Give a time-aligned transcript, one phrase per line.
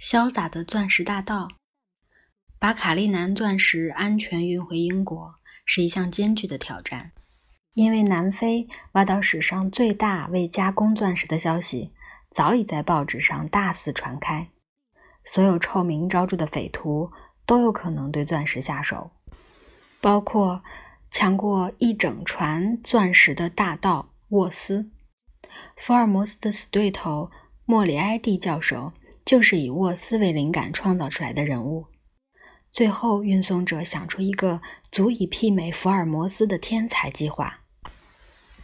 [0.00, 1.48] 潇洒的钻石大盗，
[2.58, 7.12] 把卡利南钻石安全运回英国是一项艰巨的挑战，
[7.72, 11.94] 因为南非挖到史上最大未加工钻石的消息
[12.30, 14.50] 早已在报纸上大肆传开，
[15.24, 17.10] 所有臭名昭著的匪徒
[17.46, 19.12] 都有可能对钻石下手，
[20.02, 20.62] 包括
[21.10, 24.90] 抢过一整船钻石的大盗沃斯，
[25.78, 27.30] 福尔摩斯的死对头
[27.64, 28.92] 莫里埃蒂教授。
[29.26, 31.88] 就是以沃斯为灵感创造出来的人物。
[32.70, 37.60] 最后，运送者想出一个足以媲美福尔摩斯的天才计划。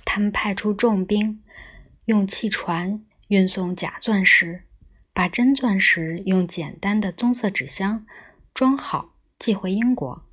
[0.04, 1.42] 他们派出重兵，
[2.04, 4.64] 用汽船运送假钻石，
[5.12, 8.06] 把真钻石用简单的棕色纸箱
[8.54, 10.24] 装好，寄回英国。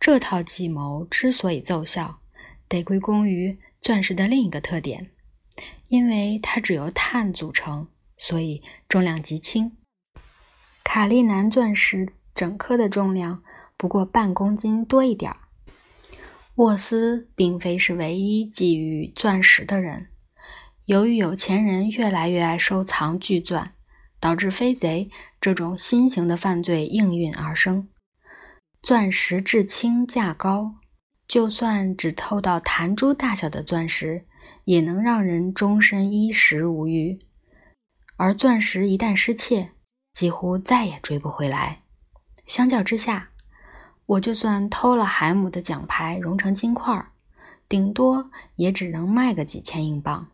[0.00, 2.20] 这套计谋之所以奏效，
[2.68, 5.10] 得归功于钻石的另一个特点，
[5.86, 7.88] 因为它只由碳组成。
[8.18, 9.72] 所以重量极轻，
[10.84, 13.42] 卡利南钻石整颗的重量
[13.76, 15.38] 不过半公斤多一点儿。
[16.56, 20.08] 沃斯并非是唯一觊觎钻石的人，
[20.86, 23.74] 由于有钱人越来越爱收藏巨钻，
[24.18, 25.08] 导致飞贼
[25.40, 27.88] 这种新型的犯罪应运而生。
[28.82, 30.74] 钻石质轻价高，
[31.28, 34.26] 就算只偷到弹珠大小的钻石，
[34.64, 37.20] 也能让人终身衣食无虞。
[38.18, 39.70] 而钻石一旦失窃，
[40.12, 41.82] 几乎再也追不回来。
[42.48, 43.30] 相较之下，
[44.06, 47.12] 我就算偷了海姆的奖牌融成金块，
[47.68, 50.32] 顶多也只能卖个几千英镑。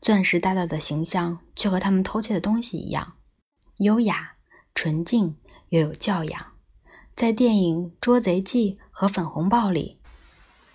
[0.00, 3.12] 钻石大盗的形象却和他们偷窃的东西一样，
[3.76, 4.32] 优雅、
[4.74, 5.36] 纯净
[5.68, 6.46] 又有教养。
[7.14, 10.00] 在电影《捉贼记》和《粉红豹》里，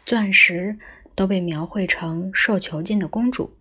[0.06, 0.80] 钻石
[1.14, 3.58] 都被描绘成受囚禁的公主。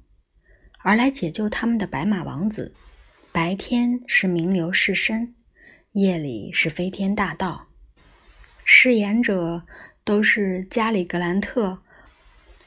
[0.84, 2.74] 而来解救他们的白马王子，
[3.32, 5.32] 白天是名流士绅，
[5.92, 7.68] 夜里是飞天大盗。
[8.66, 9.62] 饰演者
[10.04, 11.78] 都是加里·格兰特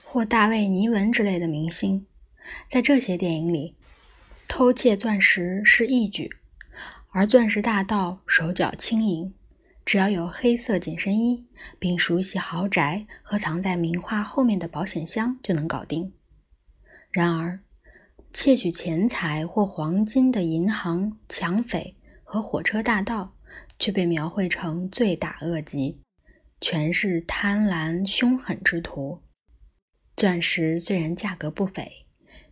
[0.03, 2.08] 或大卫·尼文之类的明星。
[2.68, 3.75] 在这些电影里，
[4.47, 6.38] 偷窃钻石是义举，
[7.12, 9.31] 而钻石大盗手脚轻盈，
[9.86, 11.46] 只要有黑色紧身衣，
[11.78, 16.14] 并熟悉豪宅和藏在名画后面的保险箱，就能搞定。
[17.12, 17.59] 然而，
[18.34, 23.34] 窃取钱财或黄金的银行抢匪和火车大盗，
[23.80, 26.02] 却被描绘成罪大恶极，
[26.62, 29.22] 全是贪婪凶狠之徒。
[30.16, 32.06] 钻石虽然价格不菲，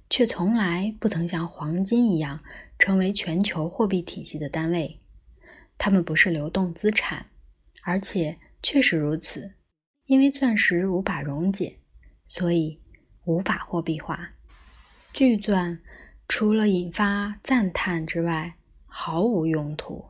[0.09, 2.44] 却从来不曾像黄金一样
[2.78, 5.00] 成为全球货币体系的单位。
[5.78, 7.28] 它们不是流动资产，
[7.84, 9.53] 而且确实如此，
[10.06, 11.78] 因为钻石无法溶解，
[12.28, 12.80] 所以
[13.25, 14.34] 无法货币化。
[15.15, 15.79] 巨钻
[16.27, 18.55] 除了引发赞叹之外，
[18.85, 20.07] 毫无用途。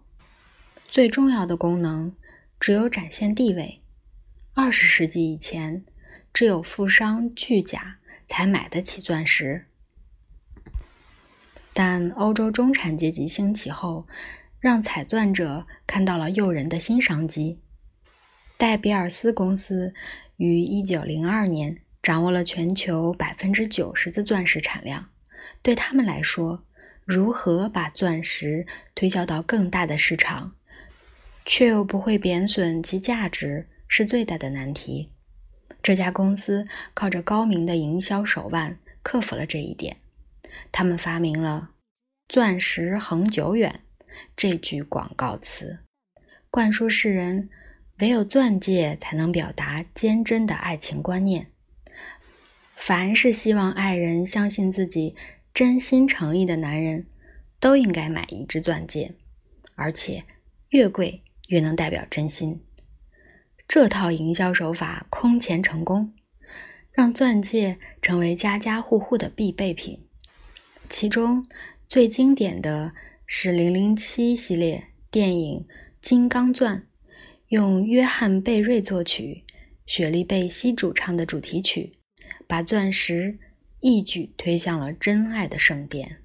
[0.89, 2.15] 最重要的功能
[2.59, 3.81] 只有展现地位。
[4.55, 5.85] 二十世纪以前，
[6.33, 9.67] 只有富商巨贾才买得起钻石。
[11.71, 14.07] 但欧洲中产阶级兴起后，
[14.59, 17.59] 让采钻者看到了诱人的新商机。
[18.57, 19.93] 戴比尔斯公司
[20.37, 21.84] 于一九零二年。
[22.05, 25.09] 掌握了全球百分之九十的钻石产量，
[25.63, 26.63] 对他们来说，
[27.03, 30.53] 如何把钻石推销到更大的市场，
[31.47, 35.09] 却又不会贬损其价值，是最大的难题。
[35.81, 39.97] 这家公司靠着高明的营销手腕克服了这一点。
[40.71, 41.71] 他们发明了
[42.29, 43.79] “钻石恒久远”
[44.37, 45.79] 这句广告词，
[46.51, 47.49] 灌输世人
[47.97, 51.47] 唯有钻戒才能表达坚贞的爱情观念。
[52.75, 55.15] 凡是希望爱人相信自己
[55.53, 57.07] 真心诚意的男人，
[57.59, 59.15] 都应该买一只钻戒，
[59.73, 60.23] 而且
[60.69, 62.61] 越贵越能代表真心。
[63.67, 66.13] 这套营销手法空前成功，
[66.91, 70.05] 让钻戒成为家家户户的必备品。
[70.87, 71.47] 其中
[71.87, 72.93] 最经典的
[73.25, 75.61] 是《零零七》系列电影
[75.99, 76.77] 《金刚钻》，
[77.47, 79.43] 用约翰·贝瑞作曲、
[79.87, 81.93] 雪莉·贝西主唱的主题曲。
[82.47, 83.37] 把钻石
[83.81, 86.17] 一举推向了真爱的圣殿。